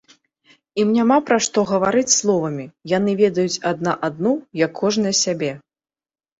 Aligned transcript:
Ім 0.83 0.87
няма 0.97 1.17
пра 1.27 1.37
што 1.47 1.59
гаварыць 1.73 2.15
словамі, 2.21 2.65
яны 2.97 3.11
ведаюць 3.21 3.61
адна 3.75 3.97
адну, 4.11 4.35
як 4.65 4.71
кожная 4.83 5.15
сябе. 5.25 5.51